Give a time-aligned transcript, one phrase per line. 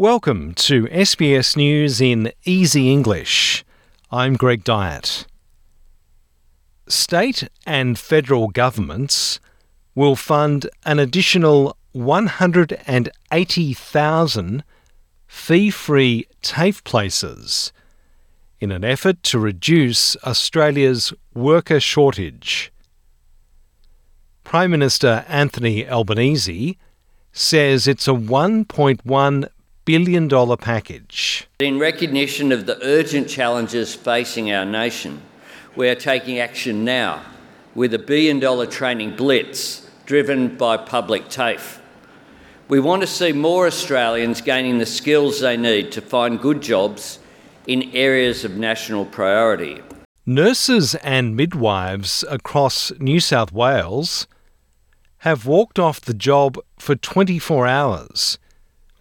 [0.00, 3.64] Welcome to SBS News in Easy English.
[4.12, 5.26] I'm Greg Dyett.
[6.86, 9.40] State and federal governments
[9.96, 14.64] will fund an additional 180,000
[15.26, 17.72] fee free TAFE places
[18.60, 22.72] in an effort to reduce Australia's worker shortage.
[24.44, 26.78] Prime Minister Anthony Albanese
[27.32, 29.48] says it's a $1.1
[29.88, 30.28] billion
[30.58, 31.48] package.
[31.60, 35.22] In recognition of the urgent challenges facing our nation,
[35.76, 37.22] we are taking action now
[37.74, 41.80] with a billion dollar training blitz driven by public TAFE.
[42.68, 47.18] We want to see more Australians gaining the skills they need to find good jobs
[47.66, 49.80] in areas of national priority.
[50.26, 54.26] Nurses and midwives across New South Wales
[55.20, 58.38] have walked off the job for 24 hours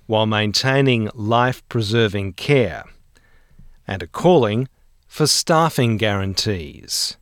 [0.07, 2.83] while maintaining life preserving care,
[3.87, 4.67] and are calling
[5.07, 7.17] for staffing guarantees.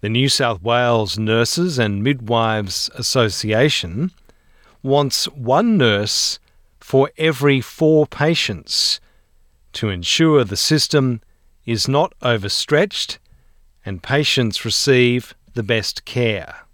[0.00, 4.12] The New South Wales Nurses and Midwives Association
[4.82, 6.38] wants one nurse
[6.78, 9.00] for every four patients
[9.72, 11.20] to ensure the system
[11.66, 13.18] is not overstretched
[13.84, 16.67] and patients receive the best care.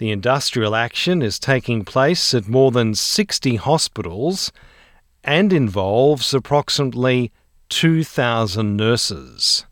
[0.00, 4.50] The industrial action is taking place at more than 60 hospitals
[5.22, 7.32] and involves approximately
[7.68, 9.66] 2,000 nurses.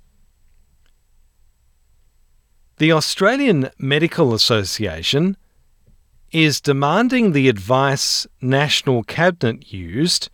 [2.76, 5.38] The Australian Medical Association
[6.30, 10.28] is demanding the advice National Cabinet used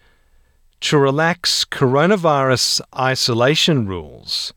[0.81, 4.53] to relax coronavirus isolation rules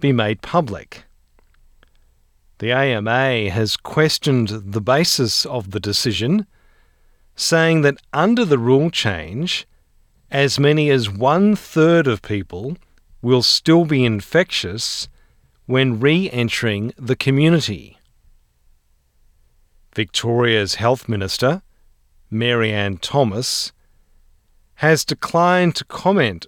[0.00, 1.04] be made public.
[2.62, 6.46] The AMA has questioned the basis of the decision,
[7.34, 9.66] saying that under the rule change,
[10.30, 12.76] as many as one third of people
[13.20, 15.08] will still be infectious
[15.66, 17.98] when re entering the community.
[19.96, 21.62] Victoria's Health Minister,
[22.30, 23.72] Mary-Anne Thomas,
[24.74, 26.46] has declined to comment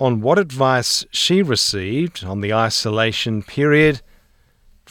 [0.00, 4.02] on what advice she received on the isolation period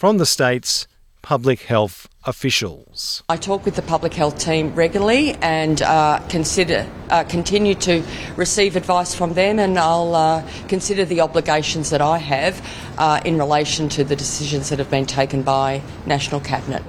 [0.02, 0.88] from the state's
[1.22, 3.22] public health officials.
[3.30, 8.04] I talk with the public health team regularly and uh, consider uh, continue to
[8.36, 12.68] receive advice from them, and I'll uh, consider the obligations that I have
[12.98, 16.82] uh, in relation to the decisions that have been taken by National Cabinet.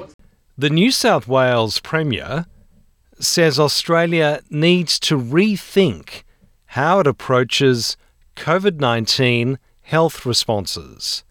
[0.56, 2.46] The New South Wales Premier
[3.20, 6.22] says Australia needs to rethink
[6.64, 7.98] how it approaches
[8.36, 11.24] COVID 19 health responses.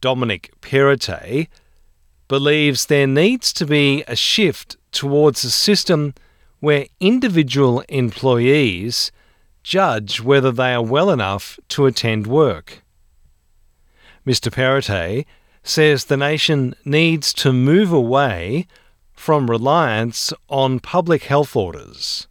[0.00, 1.48] Dominic Perrottet,
[2.28, 6.14] believes there needs to be a shift towards a system
[6.60, 9.10] where individual employees
[9.62, 12.82] judge whether they are well enough to attend work.
[14.26, 14.52] Mr.
[14.52, 15.26] Perrottet
[15.62, 18.66] says the nation needs to move away
[19.12, 22.26] from reliance on public health orders.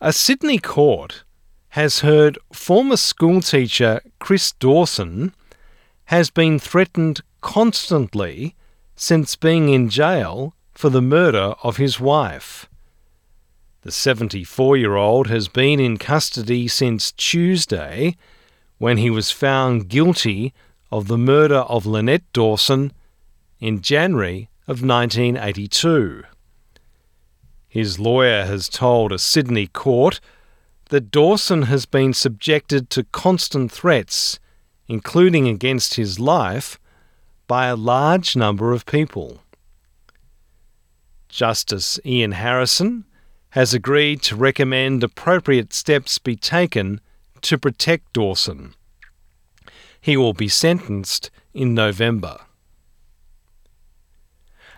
[0.00, 1.22] A Sydney court
[1.76, 5.34] has heard former schoolteacher Chris Dawson
[6.06, 8.56] has been threatened constantly
[8.94, 12.66] since being in jail for the murder of his wife.
[13.82, 18.16] The 74 year old has been in custody since Tuesday
[18.78, 20.54] when he was found guilty
[20.90, 22.90] of the murder of Lynette Dawson
[23.60, 26.24] in January of 1982.
[27.68, 30.20] His lawyer has told a Sydney court
[30.90, 34.38] that Dawson has been subjected to constant threats,
[34.86, 36.78] including against his life,
[37.46, 39.42] by a large number of people.
[41.28, 43.04] Justice Ian Harrison
[43.50, 47.00] has agreed to recommend appropriate steps be taken
[47.42, 48.74] to protect Dawson.
[50.00, 52.38] He will be sentenced in November.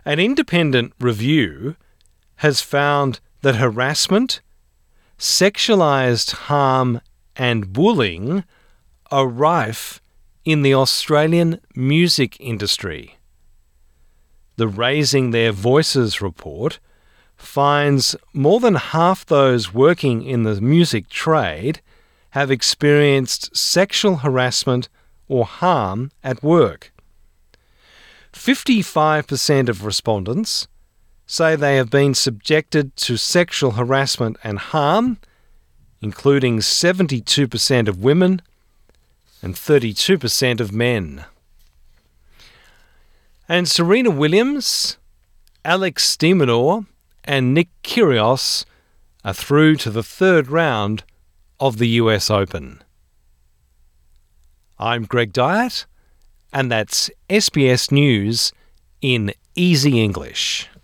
[0.05, 1.77] An independent review
[2.37, 4.41] has found that harassment
[5.19, 7.01] sexualised harm
[7.35, 8.45] and bullying
[9.11, 10.01] are rife
[10.45, 13.17] in the Australian music industry.
[14.57, 16.79] The Raising Their Voices report
[17.37, 21.81] finds more than half those working in the music trade
[22.31, 24.89] have experienced sexual harassment
[25.29, 26.93] or harm at work.
[28.33, 30.69] 55% of respondents
[31.31, 35.19] say they have been subjected to sexual harassment and harm,
[36.01, 38.41] including 72% of women
[39.43, 41.27] and 32% of men.
[43.47, 44.97] And Serena Williams,
[45.67, 46.87] Alex Minaur
[47.25, 48.65] and Nick Kyrgios
[49.23, 51.05] are through to the third round
[51.61, 52.83] of the US Open.
[54.79, 55.85] I'm Greg Dyett,
[56.55, 58.53] and that's SBS News
[59.03, 60.69] in easy English.